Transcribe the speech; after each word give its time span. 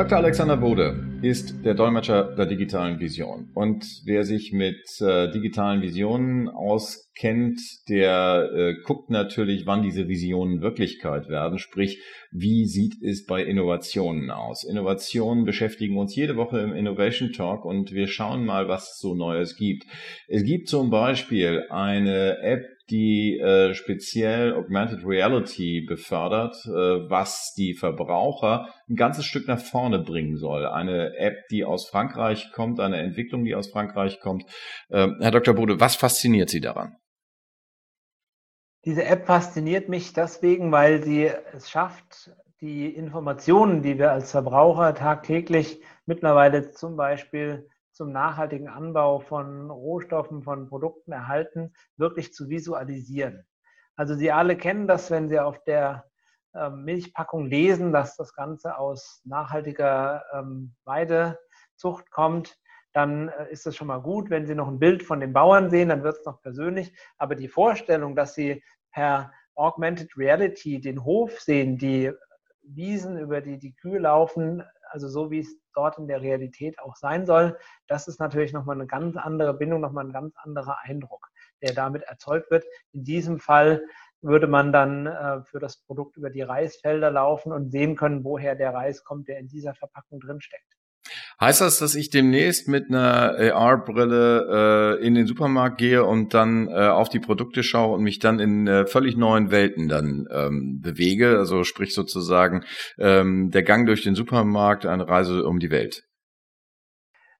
Dr. 0.00 0.16
Alexander 0.16 0.56
Bode 0.56 0.98
ist 1.20 1.62
der 1.62 1.74
Dolmetscher 1.74 2.34
der 2.34 2.46
digitalen 2.46 3.00
Vision. 3.00 3.50
Und 3.52 3.84
wer 4.06 4.24
sich 4.24 4.50
mit 4.50 4.80
äh, 5.02 5.30
digitalen 5.30 5.82
Visionen 5.82 6.48
auskennt, 6.48 7.60
der 7.86 8.48
äh, 8.50 8.74
guckt 8.82 9.10
natürlich, 9.10 9.66
wann 9.66 9.82
diese 9.82 10.08
Visionen 10.08 10.62
Wirklichkeit 10.62 11.28
werden. 11.28 11.58
Sprich, 11.58 12.02
wie 12.30 12.64
sieht 12.64 12.94
es 13.02 13.26
bei 13.26 13.44
Innovationen 13.44 14.30
aus? 14.30 14.64
Innovationen 14.64 15.44
beschäftigen 15.44 15.98
uns 15.98 16.16
jede 16.16 16.34
Woche 16.36 16.60
im 16.60 16.72
Innovation 16.72 17.32
Talk 17.32 17.66
und 17.66 17.92
wir 17.92 18.06
schauen 18.08 18.46
mal, 18.46 18.68
was 18.68 18.92
es 18.92 19.00
so 19.00 19.14
Neues 19.14 19.56
gibt. 19.56 19.84
Es 20.28 20.44
gibt 20.44 20.68
zum 20.68 20.88
Beispiel 20.88 21.64
eine 21.68 22.38
App, 22.38 22.64
die 22.90 23.38
äh, 23.38 23.74
speziell 23.74 24.54
Augmented 24.54 25.06
Reality 25.06 25.80
befördert, 25.80 26.56
äh, 26.66 26.70
was 27.08 27.54
die 27.56 27.74
Verbraucher 27.74 28.68
ein 28.88 28.96
ganzes 28.96 29.24
Stück 29.24 29.46
nach 29.46 29.60
vorne 29.60 30.00
bringen 30.00 30.36
soll. 30.36 30.66
Eine 30.66 31.16
App, 31.16 31.48
die 31.50 31.64
aus 31.64 31.88
Frankreich 31.88 32.50
kommt, 32.52 32.80
eine 32.80 32.98
Entwicklung, 32.98 33.44
die 33.44 33.54
aus 33.54 33.70
Frankreich 33.70 34.20
kommt. 34.20 34.44
Äh, 34.88 35.08
Herr 35.20 35.30
Dr. 35.30 35.54
Bode, 35.54 35.80
was 35.80 35.96
fasziniert 35.96 36.50
Sie 36.50 36.60
daran? 36.60 36.96
Diese 38.84 39.04
App 39.04 39.26
fasziniert 39.26 39.88
mich 39.88 40.14
deswegen, 40.14 40.72
weil 40.72 41.02
sie 41.02 41.30
es 41.52 41.70
schafft, 41.70 42.30
die 42.60 42.86
Informationen, 42.86 43.82
die 43.82 43.98
wir 43.98 44.10
als 44.10 44.30
Verbraucher 44.30 44.94
tagtäglich 44.94 45.82
mittlerweile 46.06 46.70
zum 46.70 46.96
Beispiel 46.96 47.68
zum 48.00 48.12
nachhaltigen 48.12 48.66
Anbau 48.66 49.20
von 49.20 49.70
Rohstoffen, 49.70 50.42
von 50.42 50.70
Produkten 50.70 51.12
erhalten, 51.12 51.74
wirklich 51.98 52.32
zu 52.32 52.48
visualisieren. 52.48 53.46
Also 53.94 54.14
Sie 54.14 54.32
alle 54.32 54.56
kennen 54.56 54.86
das, 54.86 55.10
wenn 55.10 55.28
Sie 55.28 55.38
auf 55.38 55.62
der 55.64 56.06
ähm, 56.54 56.84
Milchpackung 56.84 57.44
lesen, 57.44 57.92
dass 57.92 58.16
das 58.16 58.32
Ganze 58.32 58.78
aus 58.78 59.20
nachhaltiger 59.26 60.24
ähm, 60.32 60.74
Weidezucht 60.84 62.10
kommt, 62.10 62.56
dann 62.94 63.28
äh, 63.28 63.50
ist 63.50 63.66
es 63.66 63.76
schon 63.76 63.88
mal 63.88 64.00
gut. 64.00 64.30
Wenn 64.30 64.46
Sie 64.46 64.54
noch 64.54 64.68
ein 64.68 64.78
Bild 64.78 65.02
von 65.02 65.20
den 65.20 65.34
Bauern 65.34 65.68
sehen, 65.68 65.90
dann 65.90 66.02
wird 66.02 66.16
es 66.16 66.24
noch 66.24 66.40
persönlich. 66.40 66.96
Aber 67.18 67.34
die 67.34 67.48
Vorstellung, 67.48 68.16
dass 68.16 68.32
Sie 68.32 68.64
per 68.92 69.30
Augmented 69.56 70.16
Reality 70.16 70.80
den 70.80 71.04
Hof 71.04 71.38
sehen, 71.38 71.76
die 71.76 72.10
Wiesen, 72.62 73.18
über 73.18 73.42
die 73.42 73.58
die 73.58 73.74
Kühe 73.74 73.98
laufen, 73.98 74.62
also 74.90 75.08
so 75.08 75.30
wie 75.30 75.40
es 75.40 75.56
dort 75.74 75.98
in 75.98 76.06
der 76.06 76.20
Realität 76.20 76.78
auch 76.78 76.96
sein 76.96 77.26
soll, 77.26 77.58
das 77.86 78.08
ist 78.08 78.20
natürlich 78.20 78.52
nochmal 78.52 78.76
eine 78.76 78.86
ganz 78.86 79.16
andere 79.16 79.54
Bindung, 79.54 79.80
nochmal 79.80 80.06
ein 80.06 80.12
ganz 80.12 80.34
anderer 80.36 80.78
Eindruck, 80.82 81.28
der 81.62 81.74
damit 81.74 82.02
erzeugt 82.02 82.50
wird. 82.50 82.64
In 82.92 83.04
diesem 83.04 83.38
Fall 83.38 83.82
würde 84.22 84.46
man 84.46 84.72
dann 84.72 85.06
äh, 85.06 85.42
für 85.44 85.60
das 85.60 85.78
Produkt 85.78 86.16
über 86.16 86.30
die 86.30 86.42
Reisfelder 86.42 87.10
laufen 87.10 87.52
und 87.52 87.70
sehen 87.70 87.96
können, 87.96 88.24
woher 88.24 88.54
der 88.54 88.74
Reis 88.74 89.04
kommt, 89.04 89.28
der 89.28 89.38
in 89.38 89.48
dieser 89.48 89.74
Verpackung 89.74 90.20
drinsteckt. 90.20 90.76
Heißt 91.40 91.60
das, 91.60 91.78
dass 91.78 91.94
ich 91.94 92.10
demnächst 92.10 92.68
mit 92.68 92.88
einer 92.88 93.34
AR-Brille 93.54 94.98
äh, 95.00 95.06
in 95.06 95.14
den 95.14 95.26
Supermarkt 95.26 95.78
gehe 95.78 96.04
und 96.04 96.34
dann 96.34 96.68
äh, 96.68 96.88
auf 96.88 97.08
die 97.08 97.20
Produkte 97.20 97.62
schaue 97.62 97.96
und 97.96 98.02
mich 98.02 98.18
dann 98.18 98.38
in 98.38 98.66
äh, 98.66 98.86
völlig 98.86 99.16
neuen 99.16 99.50
Welten 99.50 99.88
dann 99.88 100.26
ähm, 100.30 100.80
bewege? 100.82 101.38
Also 101.38 101.64
sprich 101.64 101.94
sozusagen 101.94 102.64
ähm, 102.98 103.50
der 103.50 103.62
Gang 103.62 103.86
durch 103.86 104.02
den 104.02 104.14
Supermarkt, 104.14 104.86
eine 104.86 105.08
Reise 105.08 105.44
um 105.44 105.58
die 105.58 105.70
Welt. 105.70 106.04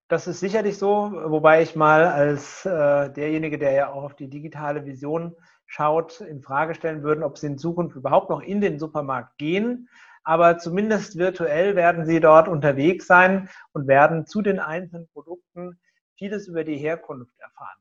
Das 0.09 0.27
ist 0.27 0.41
sicherlich 0.41 0.77
so, 0.77 1.13
wobei 1.27 1.63
ich 1.63 1.77
mal 1.77 2.05
als 2.07 2.67
äh, 2.67 3.13
derjenige, 3.13 3.59
der 3.59 3.73
ja 3.73 3.93
auch 3.93 4.03
auf 4.03 4.17
die 4.17 4.29
digitale 4.29 4.85
Vision 4.85 5.37
schaut, 5.67 6.21
in 6.21 6.43
Frage 6.43 6.75
stellen 6.75 7.05
würde, 7.05 7.25
ob 7.25 7.39
sie 7.39 7.47
in 7.47 7.59
Zukunft 7.59 7.95
überhaupt 7.95 8.29
noch 8.29 8.41
in 8.41 8.61
den 8.61 8.81
Supermarkt 8.81 9.39
gehen 9.39 9.89
aber 10.31 10.59
zumindest 10.59 11.19
virtuell 11.19 11.75
werden 11.75 12.07
Sie 12.07 12.21
dort 12.21 12.47
unterwegs 12.47 13.09
sein 13.09 13.49
und 13.73 13.89
werden 13.89 14.27
zu 14.27 14.43
den 14.43 14.61
einzelnen 14.61 15.09
Produkten 15.09 15.81
vieles 16.15 16.47
über 16.47 16.63
die 16.63 16.77
Herkunft 16.77 17.37
erfahren. 17.41 17.81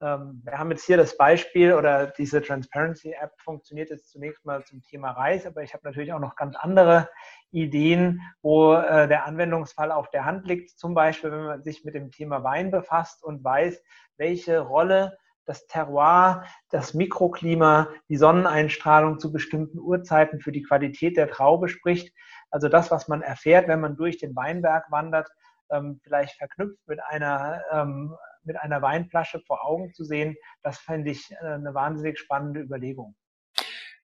Ähm, 0.00 0.40
wir 0.42 0.58
haben 0.58 0.70
jetzt 0.70 0.86
hier 0.86 0.96
das 0.96 1.18
Beispiel 1.18 1.74
oder 1.74 2.06
diese 2.06 2.40
Transparency 2.40 3.12
App 3.12 3.32
funktioniert 3.42 3.90
jetzt 3.90 4.10
zunächst 4.10 4.42
mal 4.46 4.64
zum 4.64 4.80
Thema 4.80 5.10
Reis, 5.10 5.44
aber 5.44 5.64
ich 5.64 5.74
habe 5.74 5.84
natürlich 5.84 6.14
auch 6.14 6.18
noch 6.18 6.34
ganz 6.34 6.56
andere 6.56 7.10
Ideen, 7.50 8.22
wo 8.40 8.72
äh, 8.72 9.06
der 9.06 9.26
Anwendungsfall 9.26 9.92
auf 9.92 10.08
der 10.08 10.24
Hand 10.24 10.46
liegt. 10.46 10.70
Zum 10.70 10.94
Beispiel, 10.94 11.30
wenn 11.30 11.44
man 11.44 11.62
sich 11.62 11.84
mit 11.84 11.94
dem 11.94 12.10
Thema 12.10 12.42
Wein 12.42 12.70
befasst 12.70 13.22
und 13.22 13.44
weiß, 13.44 13.82
welche 14.16 14.60
Rolle 14.60 15.18
das 15.44 15.66
Terroir, 15.66 16.44
das 16.70 16.94
Mikroklima, 16.94 17.88
die 18.08 18.16
Sonneneinstrahlung 18.16 19.18
zu 19.18 19.32
bestimmten 19.32 19.78
Uhrzeiten 19.78 20.40
für 20.40 20.52
die 20.52 20.62
Qualität 20.62 21.16
der 21.16 21.30
Traube 21.30 21.68
spricht. 21.68 22.14
Also 22.50 22.68
das, 22.68 22.90
was 22.90 23.08
man 23.08 23.22
erfährt, 23.22 23.68
wenn 23.68 23.80
man 23.80 23.96
durch 23.96 24.18
den 24.18 24.36
Weinberg 24.36 24.90
wandert, 24.90 25.28
ähm, 25.70 26.00
vielleicht 26.02 26.36
verknüpft 26.36 26.86
mit 26.86 27.00
einer, 27.02 27.62
ähm, 27.72 28.14
mit 28.44 28.56
einer 28.60 28.82
Weinflasche 28.82 29.40
vor 29.46 29.64
Augen 29.64 29.92
zu 29.94 30.04
sehen, 30.04 30.36
das 30.62 30.78
fände 30.78 31.10
ich 31.10 31.30
äh, 31.32 31.46
eine 31.46 31.74
wahnsinnig 31.74 32.18
spannende 32.18 32.60
Überlegung. 32.60 33.14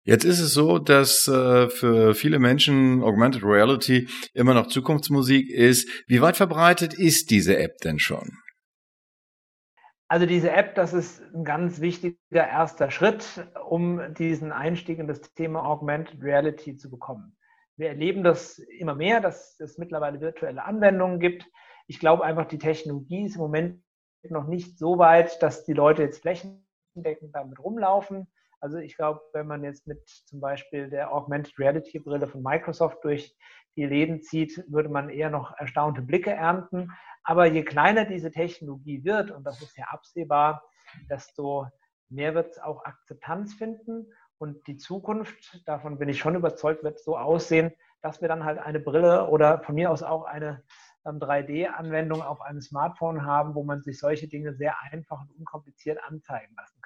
Jetzt 0.03 0.23
ist 0.23 0.39
es 0.39 0.53
so, 0.53 0.79
dass 0.79 1.27
äh, 1.27 1.69
für 1.69 2.15
viele 2.15 2.39
Menschen 2.39 3.03
Augmented 3.03 3.43
Reality 3.43 4.07
immer 4.33 4.53
noch 4.53 4.67
Zukunftsmusik 4.67 5.49
ist. 5.49 5.89
Wie 6.07 6.21
weit 6.21 6.37
verbreitet 6.37 6.93
ist 6.93 7.29
diese 7.29 7.57
App 7.57 7.77
denn 7.79 7.99
schon? 7.99 8.37
Also 10.09 10.25
diese 10.25 10.51
App, 10.51 10.75
das 10.75 10.93
ist 10.93 11.21
ein 11.33 11.43
ganz 11.43 11.81
wichtiger 11.81 12.17
erster 12.31 12.91
Schritt, 12.91 13.45
um 13.67 14.13
diesen 14.13 14.53
Einstieg 14.53 14.99
in 14.99 15.07
das 15.07 15.21
Thema 15.33 15.65
Augmented 15.65 16.23
Reality 16.23 16.77
zu 16.77 16.89
bekommen. 16.89 17.35
Wir 17.75 17.89
erleben 17.89 18.23
das 18.23 18.57
immer 18.57 18.95
mehr, 18.95 19.19
dass 19.19 19.59
es 19.59 19.77
mittlerweile 19.77 20.21
virtuelle 20.21 20.63
Anwendungen 20.63 21.19
gibt. 21.19 21.45
Ich 21.87 21.99
glaube 21.99 22.23
einfach, 22.23 22.45
die 22.45 22.57
Technologie 22.57 23.25
ist 23.25 23.35
im 23.35 23.41
Moment 23.41 23.83
noch 24.23 24.47
nicht 24.47 24.79
so 24.79 24.97
weit, 24.97 25.43
dass 25.43 25.65
die 25.65 25.73
Leute 25.73 26.03
jetzt 26.03 26.21
flächendeckend 26.21 27.33
damit 27.35 27.59
rumlaufen. 27.59 28.27
Also 28.59 28.77
ich 28.77 28.95
glaube, 28.95 29.21
wenn 29.33 29.47
man 29.47 29.63
jetzt 29.63 29.87
mit 29.87 30.07
zum 30.07 30.39
Beispiel 30.39 30.89
der 30.89 31.13
Augmented 31.13 31.57
Reality 31.59 31.99
Brille 31.99 32.27
von 32.27 32.41
Microsoft 32.41 33.03
durch 33.03 33.35
die 33.75 33.85
Läden 33.85 34.21
zieht, 34.21 34.63
würde 34.67 34.89
man 34.89 35.09
eher 35.09 35.29
noch 35.29 35.55
erstaunte 35.57 36.01
Blicke 36.01 36.31
ernten. 36.31 36.91
Aber 37.23 37.45
je 37.45 37.63
kleiner 37.63 38.05
diese 38.05 38.31
Technologie 38.31 39.03
wird, 39.03 39.31
und 39.31 39.43
das 39.43 39.61
ist 39.61 39.77
ja 39.77 39.85
absehbar, 39.89 40.63
desto 41.09 41.67
mehr 42.09 42.33
wird 42.33 42.51
es 42.51 42.59
auch 42.59 42.83
Akzeptanz 42.85 43.53
finden. 43.53 44.11
Und 44.39 44.65
die 44.67 44.77
Zukunft, 44.77 45.61
davon 45.67 45.99
bin 45.99 46.09
ich 46.09 46.19
schon 46.19 46.35
überzeugt, 46.35 46.83
wird 46.83 46.99
so 46.99 47.17
aussehen, 47.17 47.71
dass 48.01 48.21
wir 48.21 48.27
dann 48.27 48.43
halt 48.43 48.59
eine 48.59 48.79
Brille 48.79 49.27
oder 49.27 49.59
von 49.61 49.75
mir 49.75 49.91
aus 49.91 50.03
auch 50.03 50.25
eine 50.25 50.63
3D-Anwendung 51.05 52.19
ähm, 52.19 52.25
auf 52.25 52.41
einem 52.41 52.61
Smartphone 52.61 53.25
haben, 53.25 53.55
wo 53.55 53.63
man 53.63 53.81
sich 53.81 53.99
solche 53.99 54.27
Dinge 54.27 54.53
sehr 54.55 54.75
einfach 54.91 55.21
und 55.21 55.31
unkompliziert 55.31 55.99
anzeigen 56.03 56.53
lassen. 56.55 56.76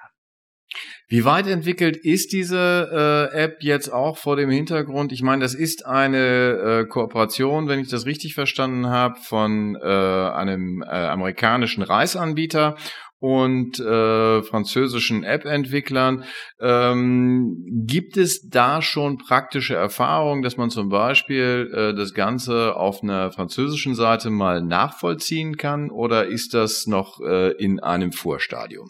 Wie 1.11 1.25
weit 1.25 1.45
entwickelt 1.45 1.97
ist 1.97 2.31
diese 2.31 3.29
äh, 3.33 3.37
App 3.37 3.57
jetzt 3.59 3.89
auch 3.89 4.15
vor 4.15 4.37
dem 4.37 4.49
Hintergrund? 4.49 5.11
Ich 5.11 5.21
meine, 5.21 5.41
das 5.41 5.53
ist 5.53 5.85
eine 5.85 6.85
äh, 6.85 6.85
Kooperation, 6.85 7.67
wenn 7.67 7.81
ich 7.81 7.89
das 7.89 8.05
richtig 8.05 8.33
verstanden 8.33 8.87
habe, 8.87 9.15
von 9.19 9.75
äh, 9.75 9.85
einem 9.85 10.81
äh, 10.81 10.85
amerikanischen 10.85 11.83
Reisanbieter 11.83 12.77
und 13.19 13.77
äh, 13.81 14.41
französischen 14.41 15.25
App-Entwicklern. 15.25 16.23
Ähm, 16.61 17.57
gibt 17.85 18.15
es 18.15 18.47
da 18.47 18.81
schon 18.81 19.17
praktische 19.17 19.75
Erfahrungen, 19.75 20.43
dass 20.43 20.55
man 20.55 20.69
zum 20.69 20.87
Beispiel 20.87 21.69
äh, 21.73 21.93
das 21.93 22.13
Ganze 22.13 22.77
auf 22.77 23.03
einer 23.03 23.33
französischen 23.33 23.95
Seite 23.95 24.29
mal 24.29 24.61
nachvollziehen 24.61 25.57
kann 25.57 25.91
oder 25.91 26.27
ist 26.27 26.53
das 26.53 26.87
noch 26.87 27.19
äh, 27.19 27.51
in 27.57 27.81
einem 27.81 28.13
Vorstadium? 28.13 28.87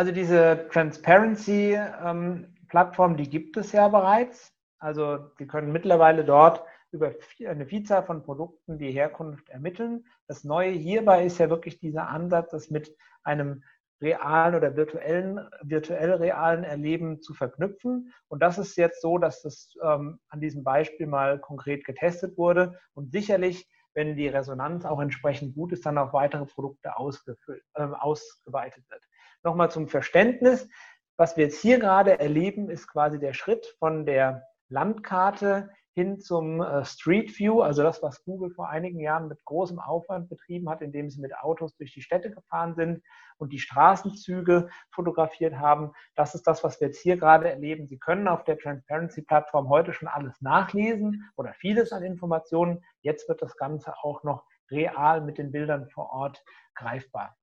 Also 0.00 0.12
diese 0.12 0.66
Transparency-Plattform, 0.72 3.10
ähm, 3.10 3.16
die 3.18 3.28
gibt 3.28 3.58
es 3.58 3.72
ja 3.72 3.86
bereits. 3.88 4.50
Also 4.78 5.18
Sie 5.36 5.46
können 5.46 5.72
mittlerweile 5.72 6.24
dort 6.24 6.64
über 6.90 7.12
eine 7.46 7.66
Vielzahl 7.66 8.04
von 8.04 8.22
Produkten 8.22 8.78
die 8.78 8.92
Herkunft 8.92 9.50
ermitteln. 9.50 10.06
Das 10.26 10.42
Neue 10.42 10.70
hierbei 10.70 11.26
ist 11.26 11.36
ja 11.36 11.50
wirklich 11.50 11.80
dieser 11.80 12.08
Ansatz, 12.08 12.50
das 12.50 12.70
mit 12.70 12.96
einem 13.24 13.62
realen 14.00 14.54
oder 14.54 14.74
virtuellen, 14.74 15.38
virtuell 15.60 16.12
realen 16.12 16.64
Erleben 16.64 17.20
zu 17.20 17.34
verknüpfen. 17.34 18.10
Und 18.28 18.40
das 18.40 18.56
ist 18.56 18.76
jetzt 18.76 19.02
so, 19.02 19.18
dass 19.18 19.42
das 19.42 19.74
ähm, 19.82 20.18
an 20.30 20.40
diesem 20.40 20.64
Beispiel 20.64 21.08
mal 21.08 21.38
konkret 21.38 21.84
getestet 21.84 22.38
wurde 22.38 22.80
und 22.94 23.12
sicherlich, 23.12 23.68
wenn 23.92 24.16
die 24.16 24.28
Resonanz 24.28 24.86
auch 24.86 25.00
entsprechend 25.00 25.54
gut 25.54 25.72
ist, 25.72 25.84
dann 25.84 25.98
auf 25.98 26.14
weitere 26.14 26.46
Produkte 26.46 26.96
ausgefüllt, 26.96 27.62
äh, 27.74 27.82
ausgeweitet 27.82 28.88
wird. 28.88 29.02
Nochmal 29.42 29.70
zum 29.70 29.88
Verständnis. 29.88 30.68
Was 31.16 31.36
wir 31.36 31.44
jetzt 31.44 31.60
hier 31.60 31.78
gerade 31.78 32.18
erleben, 32.18 32.70
ist 32.70 32.88
quasi 32.88 33.18
der 33.18 33.34
Schritt 33.34 33.66
von 33.78 34.06
der 34.06 34.42
Landkarte 34.68 35.70
hin 35.92 36.20
zum 36.20 36.62
äh, 36.62 36.84
Street 36.84 37.36
View, 37.38 37.62
also 37.62 37.82
das, 37.82 38.02
was 38.02 38.22
Google 38.24 38.50
vor 38.50 38.68
einigen 38.68 39.00
Jahren 39.00 39.28
mit 39.28 39.44
großem 39.44 39.78
Aufwand 39.80 40.28
betrieben 40.28 40.70
hat, 40.70 40.82
indem 40.82 41.10
sie 41.10 41.20
mit 41.20 41.36
Autos 41.36 41.76
durch 41.76 41.92
die 41.92 42.02
Städte 42.02 42.30
gefahren 42.30 42.74
sind 42.74 43.02
und 43.38 43.52
die 43.52 43.58
Straßenzüge 43.58 44.68
fotografiert 44.92 45.56
haben. 45.56 45.92
Das 46.14 46.34
ist 46.34 46.46
das, 46.46 46.62
was 46.62 46.80
wir 46.80 46.88
jetzt 46.88 47.00
hier 47.00 47.16
gerade 47.16 47.50
erleben. 47.50 47.88
Sie 47.88 47.98
können 47.98 48.28
auf 48.28 48.44
der 48.44 48.58
Transparency-Plattform 48.58 49.68
heute 49.68 49.92
schon 49.92 50.08
alles 50.08 50.40
nachlesen 50.40 51.28
oder 51.36 51.52
vieles 51.54 51.92
an 51.92 52.04
Informationen. 52.04 52.84
Jetzt 53.02 53.28
wird 53.28 53.42
das 53.42 53.56
Ganze 53.56 53.94
auch 54.02 54.22
noch 54.22 54.44
real 54.70 55.20
mit 55.20 55.38
den 55.38 55.50
Bildern 55.50 55.88
vor 55.88 56.10
Ort 56.10 56.42
greifbar. 56.76 57.36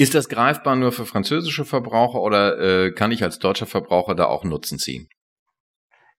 Ist 0.00 0.14
das 0.14 0.28
greifbar 0.28 0.76
nur 0.76 0.92
für 0.92 1.06
französische 1.06 1.64
Verbraucher 1.64 2.22
oder 2.22 2.58
äh, 2.60 2.92
kann 2.92 3.10
ich 3.10 3.24
als 3.24 3.40
deutscher 3.40 3.66
Verbraucher 3.66 4.14
da 4.14 4.26
auch 4.26 4.44
Nutzen 4.44 4.78
ziehen? 4.78 5.08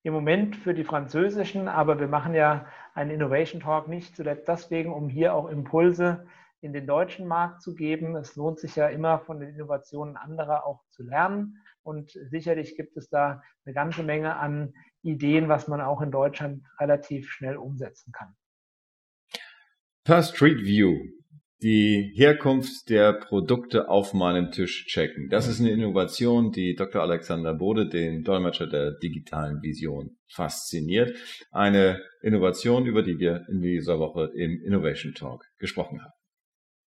Im 0.03 0.11
Moment 0.11 0.57
für 0.57 0.73
die 0.73 0.83
französischen, 0.83 1.69
aber 1.69 1.97
wir 1.97 2.09
machen 2.09 2.33
ja 2.33 2.65
einen 2.93 3.09
Innovation 3.09 3.61
Talk 3.61 3.87
nicht 3.87 4.17
zuletzt 4.17 4.49
deswegen, 4.49 4.91
um 4.91 5.07
hier 5.07 5.33
auch 5.33 5.47
Impulse 5.49 6.27
in 6.59 6.73
den 6.73 6.87
deutschen 6.87 7.25
Markt 7.25 7.61
zu 7.61 7.73
geben. 7.73 8.17
Es 8.17 8.35
lohnt 8.35 8.59
sich 8.59 8.75
ja 8.75 8.89
immer 8.89 9.19
von 9.19 9.39
den 9.39 9.55
Innovationen 9.55 10.17
anderer 10.17 10.65
auch 10.65 10.83
zu 10.89 11.03
lernen. 11.03 11.63
Und 11.81 12.11
sicherlich 12.11 12.75
gibt 12.75 12.97
es 12.97 13.09
da 13.09 13.41
eine 13.63 13.73
ganze 13.73 14.03
Menge 14.03 14.35
an 14.35 14.73
Ideen, 15.03 15.47
was 15.47 15.69
man 15.69 15.79
auch 15.79 16.01
in 16.01 16.11
Deutschland 16.11 16.65
relativ 16.81 17.31
schnell 17.31 17.55
umsetzen 17.55 18.11
kann. 18.11 18.35
Per 20.03 20.21
Street 20.21 20.65
View 20.65 20.97
die 21.61 22.11
Herkunft 22.15 22.89
der 22.89 23.13
Produkte 23.13 23.89
auf 23.89 24.13
meinem 24.13 24.51
Tisch 24.51 24.85
checken. 24.87 25.27
Das 25.29 25.47
ist 25.47 25.59
eine 25.59 25.71
Innovation, 25.71 26.51
die 26.51 26.75
Dr. 26.75 27.01
Alexander 27.01 27.53
Bode, 27.53 27.89
den 27.89 28.23
Dolmetscher 28.23 28.67
der 28.67 28.91
digitalen 28.91 29.61
Vision, 29.61 30.17
fasziniert. 30.27 31.17
Eine 31.51 32.01
Innovation, 32.21 32.85
über 32.85 33.03
die 33.03 33.19
wir 33.19 33.45
in 33.49 33.61
dieser 33.61 33.99
Woche 33.99 34.31
im 34.35 34.61
Innovation 34.65 35.13
Talk 35.13 35.43
gesprochen 35.57 36.01
haben. 36.01 36.13